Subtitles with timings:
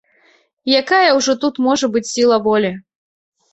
[0.79, 2.75] Якая ўжо тут можа быць сіла волі.